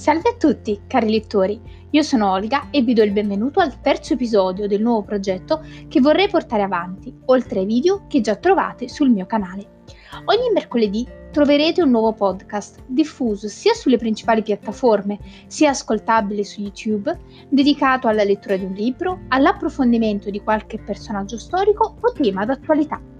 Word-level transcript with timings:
Salve 0.00 0.30
a 0.30 0.36
tutti, 0.38 0.80
cari 0.86 1.10
lettori. 1.10 1.60
Io 1.90 2.00
sono 2.00 2.30
Olga 2.30 2.70
e 2.70 2.80
vi 2.80 2.94
do 2.94 3.02
il 3.02 3.12
benvenuto 3.12 3.60
al 3.60 3.82
terzo 3.82 4.14
episodio 4.14 4.66
del 4.66 4.80
nuovo 4.80 5.02
progetto 5.02 5.62
che 5.88 6.00
vorrei 6.00 6.26
portare 6.26 6.62
avanti, 6.62 7.14
oltre 7.26 7.58
ai 7.58 7.66
video 7.66 8.06
che 8.08 8.22
già 8.22 8.34
trovate 8.36 8.88
sul 8.88 9.10
mio 9.10 9.26
canale. 9.26 9.82
Ogni 10.24 10.50
mercoledì 10.54 11.06
troverete 11.30 11.82
un 11.82 11.90
nuovo 11.90 12.14
podcast 12.14 12.82
diffuso 12.86 13.46
sia 13.48 13.74
sulle 13.74 13.98
principali 13.98 14.40
piattaforme, 14.40 15.18
sia 15.48 15.68
ascoltabile 15.68 16.44
su 16.44 16.62
YouTube, 16.62 17.14
dedicato 17.50 18.08
alla 18.08 18.24
lettura 18.24 18.56
di 18.56 18.64
un 18.64 18.72
libro, 18.72 19.24
all'approfondimento 19.28 20.30
di 20.30 20.40
qualche 20.40 20.78
personaggio 20.78 21.36
storico 21.36 21.96
o 22.00 22.12
tema 22.12 22.46
d'attualità. 22.46 23.19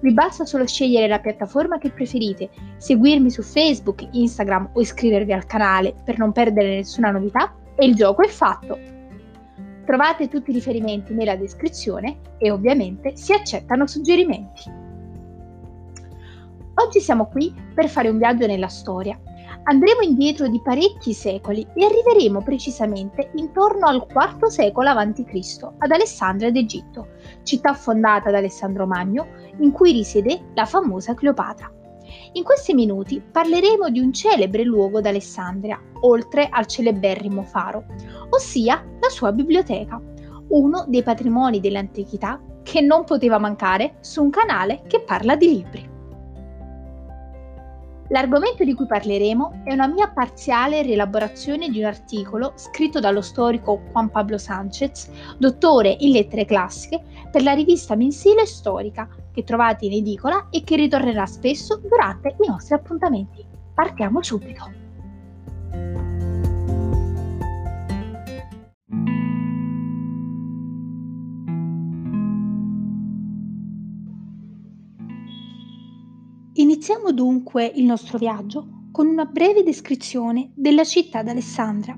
Vi 0.00 0.12
basta 0.12 0.44
solo 0.44 0.66
scegliere 0.66 1.08
la 1.08 1.20
piattaforma 1.20 1.78
che 1.78 1.90
preferite, 1.90 2.50
seguirmi 2.76 3.30
su 3.30 3.42
Facebook, 3.42 4.06
Instagram 4.10 4.70
o 4.72 4.80
iscrivervi 4.80 5.32
al 5.32 5.46
canale 5.46 5.94
per 6.04 6.18
non 6.18 6.32
perdere 6.32 6.76
nessuna 6.76 7.10
novità 7.10 7.54
e 7.74 7.86
il 7.86 7.94
gioco 7.94 8.22
è 8.22 8.28
fatto. 8.28 8.78
Trovate 9.84 10.28
tutti 10.28 10.50
i 10.50 10.54
riferimenti 10.54 11.12
nella 11.12 11.36
descrizione 11.36 12.18
e 12.38 12.50
ovviamente 12.50 13.16
si 13.16 13.32
accettano 13.32 13.86
suggerimenti. 13.86 14.62
Oggi 16.74 17.00
siamo 17.00 17.26
qui 17.26 17.54
per 17.74 17.88
fare 17.88 18.08
un 18.08 18.18
viaggio 18.18 18.46
nella 18.46 18.68
storia. 18.68 19.18
Andremo 19.66 20.02
indietro 20.02 20.46
di 20.46 20.60
parecchi 20.60 21.14
secoli 21.14 21.66
e 21.74 21.86
arriveremo 21.86 22.42
precisamente 22.42 23.30
intorno 23.36 23.86
al 23.86 24.06
IV 24.06 24.44
secolo 24.48 24.90
a.C. 24.90 25.70
ad 25.78 25.90
Alessandria 25.90 26.50
d'Egitto, 26.50 27.08
città 27.44 27.72
fondata 27.72 28.30
da 28.30 28.38
Alessandro 28.38 28.86
Magno 28.86 29.26
in 29.60 29.72
cui 29.72 29.92
risiede 29.92 30.50
la 30.52 30.66
famosa 30.66 31.14
Cleopatra. 31.14 31.72
In 32.32 32.44
questi 32.44 32.74
minuti 32.74 33.22
parleremo 33.22 33.88
di 33.88 34.00
un 34.00 34.12
celebre 34.12 34.64
luogo 34.64 35.00
d'Alessandria, 35.00 35.80
oltre 36.00 36.46
al 36.50 36.66
celeberrimo 36.66 37.42
faro, 37.42 37.84
ossia 38.28 38.84
la 39.00 39.08
sua 39.08 39.32
biblioteca, 39.32 39.98
uno 40.48 40.84
dei 40.88 41.02
patrimoni 41.02 41.60
dell'antichità 41.60 42.38
che 42.62 42.82
non 42.82 43.04
poteva 43.04 43.38
mancare 43.38 43.96
su 44.00 44.22
un 44.22 44.28
canale 44.28 44.82
che 44.86 45.00
parla 45.00 45.36
di 45.36 45.48
libri. 45.48 45.92
L'argomento 48.08 48.64
di 48.64 48.74
cui 48.74 48.86
parleremo 48.86 49.62
è 49.64 49.72
una 49.72 49.86
mia 49.86 50.08
parziale 50.08 50.82
rielaborazione 50.82 51.70
di 51.70 51.78
un 51.78 51.86
articolo 51.86 52.52
scritto 52.56 53.00
dallo 53.00 53.22
storico 53.22 53.80
Juan 53.90 54.10
Pablo 54.10 54.36
Sánchez, 54.36 55.10
dottore 55.38 55.96
in 56.00 56.10
lettere 56.10 56.44
classiche, 56.44 57.02
per 57.30 57.42
la 57.42 57.52
rivista 57.52 57.96
mensile 57.96 58.44
storica, 58.44 59.08
che 59.32 59.42
trovate 59.42 59.86
in 59.86 59.92
edicola 59.92 60.48
e 60.50 60.62
che 60.62 60.76
ritornerà 60.76 61.24
spesso 61.24 61.80
durante 61.82 62.36
i 62.38 62.46
nostri 62.46 62.74
appuntamenti. 62.74 63.44
Partiamo 63.72 64.22
subito! 64.22 66.03
Iniziamo 76.74 77.12
dunque 77.12 77.70
il 77.76 77.84
nostro 77.84 78.18
viaggio 78.18 78.88
con 78.90 79.06
una 79.06 79.26
breve 79.26 79.62
descrizione 79.62 80.50
della 80.56 80.82
città 80.82 81.22
d'Alessandria, 81.22 81.96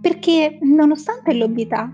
perché 0.00 0.58
nonostante 0.60 1.34
l'obvietà, 1.34 1.92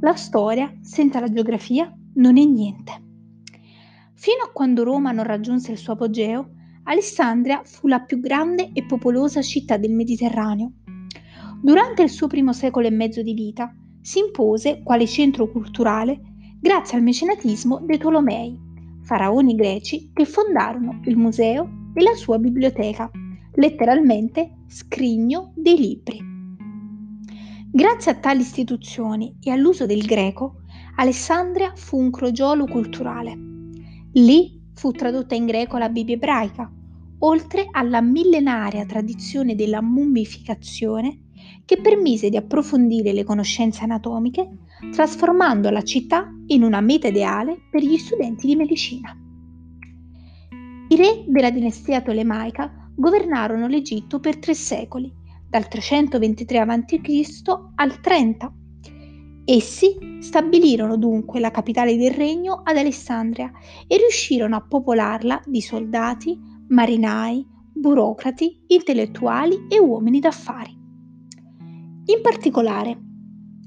la 0.00 0.14
storia 0.14 0.70
senza 0.82 1.20
la 1.20 1.32
geografia 1.32 1.90
non 2.16 2.36
è 2.36 2.44
niente. 2.44 2.92
Fino 4.12 4.42
a 4.44 4.50
quando 4.52 4.84
Roma 4.84 5.10
non 5.12 5.24
raggiunse 5.24 5.72
il 5.72 5.78
suo 5.78 5.94
apogeo, 5.94 6.50
Alessandria 6.82 7.62
fu 7.64 7.88
la 7.88 8.00
più 8.00 8.20
grande 8.20 8.72
e 8.74 8.84
popolosa 8.84 9.40
città 9.40 9.78
del 9.78 9.92
Mediterraneo. 9.92 10.72
Durante 11.62 12.02
il 12.02 12.10
suo 12.10 12.26
primo 12.26 12.52
secolo 12.52 12.88
e 12.88 12.90
mezzo 12.90 13.22
di 13.22 13.32
vita 13.32 13.74
si 14.02 14.18
impose 14.18 14.82
quale 14.84 15.06
centro 15.06 15.50
culturale 15.50 16.20
grazie 16.60 16.98
al 16.98 17.02
mecenatismo 17.02 17.80
dei 17.86 17.96
Tolomei, 17.96 18.68
faraoni 19.02 19.54
greci 19.56 20.10
che 20.12 20.24
fondarono 20.24 21.00
il 21.06 21.16
museo 21.16 21.78
la 21.94 22.14
sua 22.14 22.38
biblioteca, 22.38 23.10
letteralmente 23.54 24.58
scrigno 24.68 25.52
dei 25.56 25.76
libri. 25.76 26.28
Grazie 27.72 28.12
a 28.12 28.14
tali 28.16 28.40
istituzioni 28.40 29.36
e 29.40 29.50
all'uso 29.50 29.86
del 29.86 30.04
greco, 30.04 30.62
Alessandria 30.96 31.72
fu 31.74 31.98
un 31.98 32.10
crogiolo 32.10 32.66
culturale. 32.66 33.36
Lì 34.12 34.60
fu 34.74 34.92
tradotta 34.92 35.34
in 35.34 35.46
greco 35.46 35.78
la 35.78 35.88
Bibbia 35.88 36.14
ebraica, 36.14 36.70
oltre 37.20 37.68
alla 37.70 38.00
millenaria 38.00 38.84
tradizione 38.86 39.54
della 39.54 39.82
mummificazione 39.82 41.26
che 41.64 41.80
permise 41.80 42.28
di 42.28 42.36
approfondire 42.36 43.12
le 43.12 43.24
conoscenze 43.24 43.84
anatomiche, 43.84 44.48
trasformando 44.92 45.70
la 45.70 45.82
città 45.82 46.28
in 46.46 46.62
una 46.62 46.80
meta 46.80 47.08
ideale 47.08 47.56
per 47.70 47.82
gli 47.82 47.96
studenti 47.96 48.46
di 48.46 48.56
medicina. 48.56 49.19
I 50.92 50.96
re 50.96 51.24
della 51.28 51.50
dinastia 51.50 52.00
tolemaica 52.00 52.90
governarono 52.96 53.68
l'Egitto 53.68 54.18
per 54.18 54.40
tre 54.40 54.54
secoli, 54.54 55.08
dal 55.48 55.68
323 55.68 56.58
a.C. 56.58 57.42
al 57.76 58.00
30. 58.00 58.54
Essi 59.44 59.96
stabilirono 60.18 60.96
dunque 60.96 61.38
la 61.38 61.52
capitale 61.52 61.96
del 61.96 62.10
regno 62.10 62.62
ad 62.64 62.76
Alessandria 62.76 63.52
e 63.86 63.98
riuscirono 63.98 64.56
a 64.56 64.66
popolarla 64.66 65.40
di 65.46 65.60
soldati, 65.60 66.36
marinai, 66.70 67.46
burocrati, 67.72 68.64
intellettuali 68.66 69.66
e 69.68 69.78
uomini 69.78 70.18
d'affari. 70.18 70.76
In 72.06 72.20
particolare, 72.20 73.00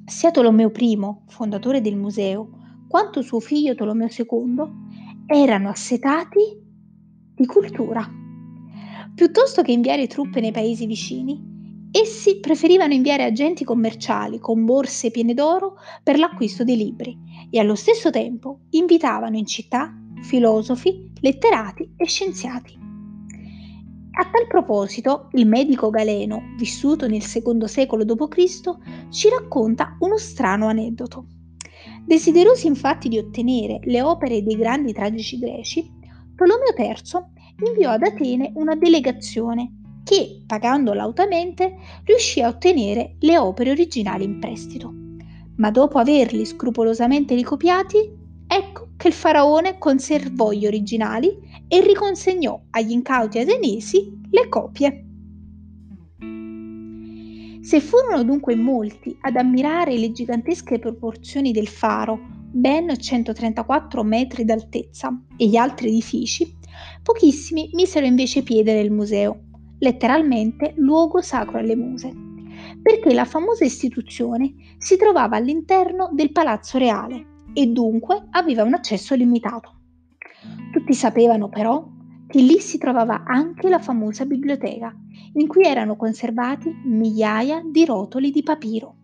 sia 0.03 0.29
Tolomeo 0.29 0.73
I, 0.75 0.99
fondatore 1.27 1.79
del 1.79 1.95
museo, 1.95 2.49
quanto 2.89 3.21
suo 3.21 3.39
figlio 3.39 3.75
Tolomeo 3.75 4.09
II 4.09 4.81
erano 5.25 5.69
assetati 5.69 6.62
di 7.43 7.45
cultura. 7.45 8.09
Piuttosto 9.13 9.61
che 9.61 9.73
inviare 9.73 10.07
truppe 10.07 10.39
nei 10.39 10.51
paesi 10.51 10.85
vicini, 10.85 11.51
essi 11.91 12.39
preferivano 12.39 12.93
inviare 12.93 13.25
agenti 13.25 13.65
commerciali 13.65 14.39
con 14.39 14.63
borse 14.63 15.11
piene 15.11 15.33
d'oro 15.33 15.75
per 16.01 16.17
l'acquisto 16.17 16.63
dei 16.63 16.77
libri 16.77 17.15
e 17.49 17.59
allo 17.59 17.75
stesso 17.75 18.09
tempo 18.09 18.61
invitavano 18.69 19.37
in 19.37 19.45
città 19.45 19.93
filosofi, 20.21 21.11
letterati 21.19 21.93
e 21.97 22.05
scienziati. 22.05 22.79
A 24.15 24.29
tal 24.31 24.47
proposito, 24.47 25.27
il 25.33 25.45
medico 25.45 25.89
galeno, 25.89 26.53
vissuto 26.57 27.07
nel 27.07 27.23
secondo 27.23 27.67
secolo 27.67 28.05
d.C., 28.05 29.09
ci 29.09 29.27
racconta 29.27 29.97
uno 29.99 30.17
strano 30.17 30.67
aneddoto. 30.67 31.25
Desiderosi 32.05 32.67
infatti 32.67 33.09
di 33.09 33.17
ottenere 33.17 33.79
le 33.83 34.01
opere 34.01 34.43
dei 34.43 34.55
grandi 34.55 34.93
tragici 34.93 35.39
greci, 35.39 35.91
Tolomeo 36.35 36.73
III 36.77 37.32
inviò 37.65 37.91
ad 37.91 38.03
Atene 38.03 38.51
una 38.55 38.75
delegazione 38.75 40.01
che, 40.03 40.43
pagando 40.45 40.93
lautamente, 40.93 41.75
riuscì 42.03 42.41
a 42.41 42.49
ottenere 42.49 43.15
le 43.19 43.37
opere 43.37 43.71
originali 43.71 44.23
in 44.23 44.39
prestito. 44.39 44.93
Ma 45.57 45.71
dopo 45.71 45.99
averli 45.99 46.45
scrupolosamente 46.45 47.35
ricopiati, 47.35 47.97
ecco 48.47 48.89
che 48.97 49.07
il 49.07 49.13
faraone 49.13 49.77
conservò 49.77 50.51
gli 50.51 50.65
originali 50.65 51.37
e 51.67 51.81
riconsegnò 51.81 52.59
agli 52.71 52.91
incauti 52.91 53.39
ateniesi 53.39 54.21
le 54.29 54.49
copie. 54.49 55.05
Se 57.61 57.79
furono 57.79 58.23
dunque 58.23 58.55
molti 58.55 59.15
ad 59.21 59.37
ammirare 59.37 59.97
le 59.97 60.11
gigantesche 60.11 60.79
proporzioni 60.79 61.53
del 61.53 61.69
faro, 61.69 62.19
ben 62.51 62.93
134 62.99 64.03
metri 64.03 64.43
d'altezza, 64.43 65.17
e 65.37 65.47
gli 65.47 65.55
altri 65.55 65.87
edifici, 65.87 66.57
pochissimi 67.01 67.69
misero 67.73 68.05
invece 68.05 68.43
piede 68.43 68.73
nel 68.73 68.91
museo, 68.91 69.39
letteralmente 69.79 70.73
luogo 70.77 71.21
sacro 71.21 71.57
alle 71.57 71.75
muse, 71.75 72.11
perché 72.81 73.13
la 73.13 73.25
famosa 73.25 73.65
istituzione 73.65 74.53
si 74.77 74.97
trovava 74.97 75.35
all'interno 75.37 76.09
del 76.13 76.31
palazzo 76.31 76.77
reale 76.77 77.25
e 77.53 77.67
dunque 77.67 78.27
aveva 78.31 78.63
un 78.63 78.73
accesso 78.73 79.15
limitato. 79.15 79.79
Tutti 80.71 80.93
sapevano 80.93 81.49
però 81.49 81.87
che 82.27 82.41
lì 82.41 82.59
si 82.59 82.77
trovava 82.77 83.23
anche 83.25 83.69
la 83.69 83.79
famosa 83.79 84.25
biblioteca, 84.25 84.93
in 85.33 85.47
cui 85.47 85.63
erano 85.65 85.95
conservati 85.95 86.73
migliaia 86.85 87.61
di 87.63 87.85
rotoli 87.85 88.31
di 88.31 88.41
papiro. 88.41 88.95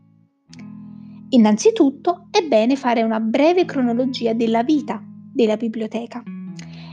Innanzitutto 1.29 2.27
è 2.31 2.41
bene 2.41 2.75
fare 2.75 3.03
una 3.03 3.19
breve 3.19 3.65
cronologia 3.65 4.33
della 4.33 4.63
vita 4.63 4.99
della 5.31 5.57
biblioteca. 5.57 6.23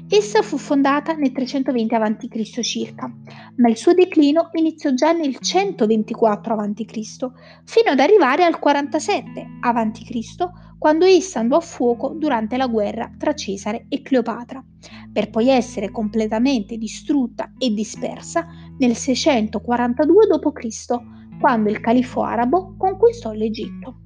Essa 0.08 0.40
fu 0.42 0.56
fondata 0.56 1.14
nel 1.14 1.32
320 1.32 1.94
a.C. 1.96 2.60
circa, 2.60 3.12
ma 3.56 3.68
il 3.68 3.76
suo 3.76 3.92
declino 3.92 4.50
iniziò 4.52 4.92
già 4.92 5.10
nel 5.10 5.36
124 5.36 6.54
a.C. 6.54 7.30
fino 7.64 7.90
ad 7.90 7.98
arrivare 7.98 8.44
al 8.44 8.60
47 8.60 9.46
a.C., 9.60 10.36
quando 10.78 11.06
essa 11.06 11.40
andò 11.40 11.56
a 11.56 11.60
fuoco 11.60 12.10
durante 12.10 12.56
la 12.56 12.68
guerra 12.68 13.12
tra 13.18 13.34
Cesare 13.34 13.86
e 13.88 14.02
Cleopatra, 14.02 14.64
per 15.12 15.28
poi 15.28 15.48
essere 15.48 15.90
completamente 15.90 16.76
distrutta 16.76 17.52
e 17.58 17.70
dispersa 17.70 18.46
nel 18.78 18.94
642 18.94 20.26
d.C. 20.26 21.40
quando 21.40 21.68
il 21.68 21.80
califfo 21.80 22.22
arabo 22.22 22.76
conquistò 22.78 23.32
l'Egitto. 23.32 23.96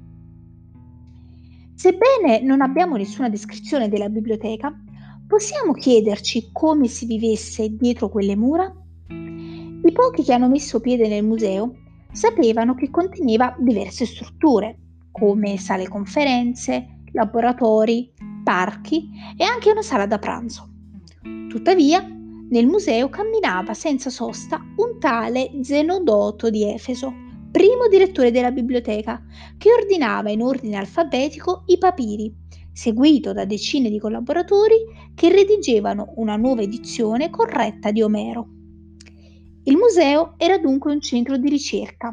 Sebbene 1.74 2.40
non 2.40 2.62
abbiamo 2.62 2.96
nessuna 2.96 3.28
descrizione 3.28 3.90
della 3.90 4.08
biblioteca, 4.08 4.74
possiamo 5.30 5.74
chiederci 5.74 6.50
come 6.50 6.88
si 6.88 7.06
vivesse 7.06 7.76
dietro 7.76 8.08
quelle 8.08 8.34
mura? 8.34 8.68
I 9.06 9.92
pochi 9.92 10.24
che 10.24 10.32
hanno 10.32 10.48
messo 10.48 10.80
piede 10.80 11.06
nel 11.06 11.24
museo 11.24 11.72
sapevano 12.10 12.74
che 12.74 12.90
conteneva 12.90 13.54
diverse 13.56 14.06
strutture, 14.06 14.76
come 15.12 15.56
sale 15.56 15.86
conferenze, 15.86 17.02
laboratori, 17.12 18.12
parchi 18.42 19.08
e 19.36 19.44
anche 19.44 19.70
una 19.70 19.82
sala 19.82 20.06
da 20.06 20.18
pranzo. 20.18 20.68
Tuttavia, 21.48 22.04
nel 22.50 22.66
museo 22.66 23.08
camminava 23.08 23.72
senza 23.72 24.10
sosta 24.10 24.60
un 24.78 24.98
tale 24.98 25.52
Zenodoto 25.62 26.50
di 26.50 26.68
Efeso, 26.68 27.12
primo 27.52 27.86
direttore 27.88 28.32
della 28.32 28.50
biblioteca, 28.50 29.22
che 29.56 29.72
ordinava 29.72 30.30
in 30.30 30.42
ordine 30.42 30.76
alfabetico 30.76 31.62
i 31.66 31.78
papiri, 31.78 32.39
seguito 32.80 33.34
da 33.34 33.44
decine 33.44 33.90
di 33.90 33.98
collaboratori 33.98 34.76
che 35.14 35.28
redigevano 35.28 36.14
una 36.16 36.36
nuova 36.36 36.62
edizione 36.62 37.28
corretta 37.28 37.90
di 37.90 38.00
Omero. 38.00 38.48
Il 39.64 39.76
museo 39.76 40.32
era 40.38 40.56
dunque 40.56 40.90
un 40.90 41.02
centro 41.02 41.36
di 41.36 41.50
ricerca 41.50 42.10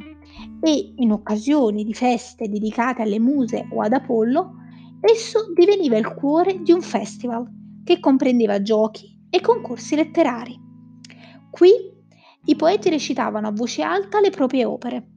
e, 0.62 0.94
in 0.98 1.12
occasioni 1.14 1.86
di 1.86 1.94
feste 1.94 2.50
dedicate 2.50 3.02
alle 3.02 3.18
muse 3.18 3.66
o 3.72 3.82
ad 3.82 3.94
Apollo, 3.94 4.56
esso 5.00 5.54
diveniva 5.54 5.96
il 5.96 6.14
cuore 6.14 6.62
di 6.62 6.74
un 6.74 6.82
festival 6.82 7.50
che 7.86 8.02
comprendeva 8.02 8.62
giochi 8.62 9.26
e 9.30 9.40
concorsi 9.40 9.96
letterari. 9.96 10.60
Qui 11.50 11.70
i 12.44 12.56
poeti 12.58 12.90
recitavano 12.90 13.48
a 13.48 13.54
voce 13.54 13.84
alta 13.84 14.20
le 14.20 14.32
proprie 14.32 14.66
opere. 14.66 15.12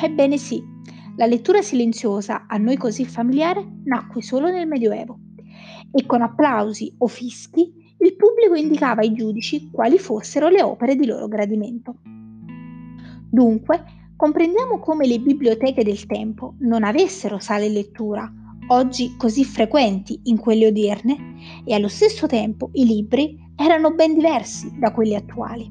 Ebbene 0.00 0.38
sì, 0.38 0.62
la 1.16 1.26
lettura 1.26 1.62
silenziosa, 1.62 2.46
a 2.46 2.56
noi 2.56 2.76
così 2.76 3.04
familiare, 3.04 3.66
nacque 3.84 4.22
solo 4.22 4.50
nel 4.50 4.66
Medioevo 4.66 5.18
e 5.92 6.06
con 6.06 6.22
applausi 6.22 6.94
o 6.98 7.06
fischi 7.06 7.94
il 7.98 8.16
pubblico 8.16 8.54
indicava 8.54 9.02
ai 9.02 9.12
giudici 9.12 9.70
quali 9.70 9.98
fossero 9.98 10.48
le 10.48 10.62
opere 10.62 10.96
di 10.96 11.06
loro 11.06 11.28
gradimento. 11.28 11.96
Dunque, 13.30 13.84
comprendiamo 14.16 14.78
come 14.78 15.06
le 15.06 15.20
biblioteche 15.20 15.84
del 15.84 16.06
tempo 16.06 16.54
non 16.60 16.82
avessero 16.82 17.38
sale 17.38 17.68
lettura, 17.68 18.30
oggi 18.68 19.14
così 19.16 19.44
frequenti 19.44 20.18
in 20.24 20.38
quelle 20.38 20.66
odierne, 20.66 21.62
e 21.64 21.74
allo 21.74 21.88
stesso 21.88 22.26
tempo 22.26 22.70
i 22.72 22.86
libri 22.86 23.38
erano 23.54 23.92
ben 23.94 24.14
diversi 24.14 24.72
da 24.78 24.92
quelli 24.92 25.14
attuali. 25.14 25.70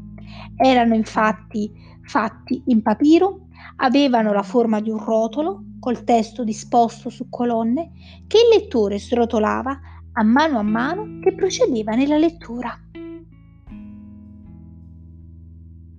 Erano 0.55 0.93
infatti 0.95 1.69
fatti 2.03 2.61
in 2.67 2.81
papiro, 2.81 3.47
avevano 3.77 4.33
la 4.33 4.43
forma 4.43 4.79
di 4.79 4.89
un 4.89 5.03
rotolo 5.03 5.63
col 5.79 6.03
testo 6.03 6.43
disposto 6.43 7.09
su 7.09 7.29
colonne 7.29 7.91
che 8.27 8.37
il 8.37 8.59
lettore 8.59 8.99
srotolava 8.99 9.79
a 10.13 10.23
mano 10.23 10.59
a 10.59 10.63
mano 10.63 11.19
che 11.21 11.33
procedeva 11.33 11.95
nella 11.95 12.17
lettura. 12.17 12.77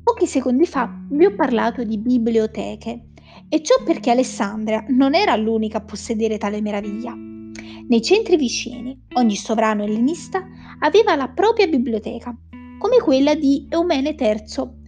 Pochi 0.03 0.27
secondi 0.27 0.67
fa 0.67 0.93
vi 1.11 1.25
ho 1.25 1.35
parlato 1.35 1.83
di 1.85 1.99
biblioteche 1.99 3.07
e 3.49 3.63
ciò 3.63 3.75
perché 3.85 4.11
Alessandria 4.11 4.85
non 4.89 5.15
era 5.15 5.37
l'unica 5.37 5.79
a 5.79 5.85
possedere 5.85 6.39
tale 6.39 6.61
meraviglia. 6.61 7.15
Nei 7.15 8.03
centri 8.03 8.37
vicini, 8.37 8.99
ogni 9.15 9.37
sovrano 9.37 9.85
ellenista 9.85 10.43
aveva 10.81 11.15
la 11.17 11.29
propria 11.29 11.67
biblioteca, 11.67 12.35
come 12.79 12.99
quella 12.99 13.35
di 13.35 13.67
Eumene 13.69 14.15
III 14.19 14.45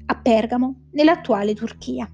a 0.06 0.16
Pergamo, 0.16 0.82
nell'attuale 0.92 1.54
Turchia. 1.54 2.10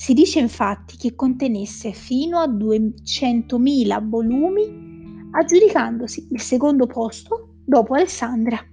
Si 0.00 0.14
dice 0.14 0.38
infatti 0.38 0.96
che 0.96 1.14
contenesse 1.14 1.92
fino 1.92 2.38
a 2.38 2.48
200.000 2.48 4.08
volumi, 4.08 5.28
aggiudicandosi 5.30 6.28
il 6.30 6.40
secondo 6.40 6.86
posto 6.86 7.56
dopo 7.66 7.92
Alessandria. 7.92 8.64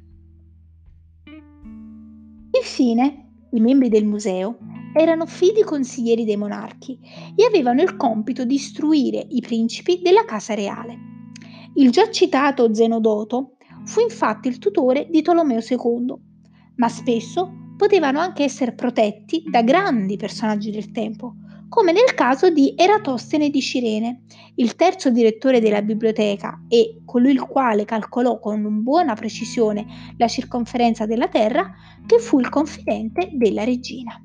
Infine, 2.58 3.32
i 3.52 3.60
membri 3.60 3.90
del 3.90 4.06
museo 4.06 4.58
erano 4.94 5.26
fidi 5.26 5.64
consiglieri 5.64 6.24
dei 6.24 6.38
monarchi 6.38 6.98
e 7.36 7.44
avevano 7.44 7.82
il 7.82 7.98
compito 7.98 8.46
di 8.46 8.56
istruire 8.56 9.28
i 9.30 9.42
principi 9.42 10.00
della 10.02 10.24
casa 10.24 10.54
reale. 10.54 10.98
Il 11.74 11.92
già 11.92 12.10
citato 12.10 12.74
Zenodoto 12.74 13.58
fu 13.84 14.00
infatti 14.00 14.48
il 14.48 14.60
tutore 14.60 15.10
di 15.12 15.22
Tolomeo 15.22 15.60
II, 15.60 16.16
ma 16.76 16.88
spesso 16.88 17.67
potevano 17.78 18.20
anche 18.20 18.44
essere 18.44 18.74
protetti 18.74 19.44
da 19.46 19.62
grandi 19.62 20.18
personaggi 20.18 20.72
del 20.72 20.92
tempo, 20.92 21.36
come 21.70 21.92
nel 21.92 22.14
caso 22.16 22.50
di 22.50 22.74
Eratostene 22.76 23.50
di 23.50 23.62
Cirene, 23.62 24.22
il 24.56 24.76
terzo 24.76 25.10
direttore 25.10 25.60
della 25.60 25.82
biblioteca 25.82 26.64
e 26.68 27.02
colui 27.06 27.32
il 27.32 27.42
quale 27.42 27.86
calcolò 27.86 28.40
con 28.40 28.82
buona 28.82 29.14
precisione 29.16 30.14
la 30.18 30.28
circonferenza 30.28 31.06
della 31.06 31.28
Terra, 31.28 31.70
che 32.06 32.20
fu 32.20 32.40
il 32.40 32.50
confidente 32.50 33.30
della 33.34 33.64
regina. 33.64 34.22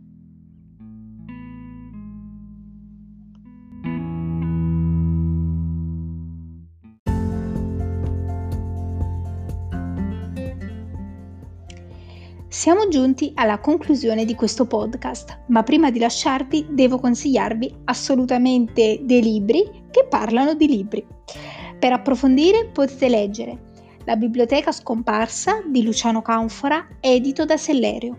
Siamo 12.52 12.87
giunti 12.88 13.32
alla 13.37 13.60
conclusione 13.60 14.26
di 14.26 14.34
questo 14.34 14.66
podcast, 14.66 15.44
ma 15.46 15.62
prima 15.62 15.90
di 15.90 15.99
lasciarvi 15.99 16.66
devo 16.69 16.99
consigliarvi 16.99 17.76
assolutamente 17.84 19.00
dei 19.04 19.22
libri 19.22 19.87
che 19.90 20.06
parlano 20.06 20.52
di 20.52 20.69
libri. 20.69 21.02
Per 21.78 21.93
approfondire 21.93 22.66
potete 22.66 23.08
leggere 23.08 23.58
La 24.04 24.16
biblioteca 24.16 24.70
scomparsa 24.70 25.62
di 25.66 25.82
Luciano 25.82 26.20
Canfora, 26.20 26.87
edito 27.00 27.46
da 27.46 27.56
Sellerio, 27.56 28.19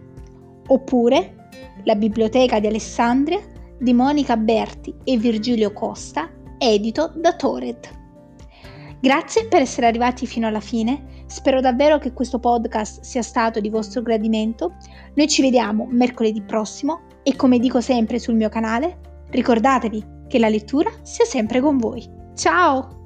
oppure 0.65 1.49
La 1.83 1.93
biblioteca 1.93 2.59
di 2.59 2.65
Alessandria 2.65 3.39
di 3.77 3.93
Monica 3.93 4.35
Berti 4.35 4.95
e 5.03 5.15
Virgilio 5.15 5.71
Costa, 5.73 6.27
edito 6.57 7.13
da 7.15 7.35
Tored. 7.35 8.02
Grazie 9.03 9.49
per 9.49 9.59
essere 9.59 9.87
arrivati 9.87 10.25
fino 10.25 10.47
alla 10.47 10.61
fine 10.61 11.13
Spero 11.33 11.61
davvero 11.61 11.97
che 11.97 12.13
questo 12.13 12.37
podcast 12.37 13.01
sia 13.01 13.23
stato 13.23 13.59
di 13.59 13.69
vostro 13.69 14.03
gradimento. 14.03 14.75
Noi 15.15 15.27
ci 15.27 15.41
vediamo 15.41 15.87
mercoledì 15.89 16.43
prossimo 16.43 17.07
e 17.23 17.35
come 17.35 17.57
dico 17.57 17.81
sempre 17.81 18.19
sul 18.19 18.35
mio 18.35 18.49
canale, 18.49 19.25
ricordatevi 19.31 20.05
che 20.27 20.37
la 20.37 20.47
lettura 20.47 20.91
sia 21.01 21.25
sempre 21.25 21.59
con 21.59 21.77
voi. 21.79 22.07
Ciao! 22.35 23.01